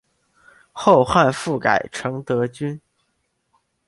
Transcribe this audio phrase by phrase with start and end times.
[0.73, 2.81] 后汉复改成德军。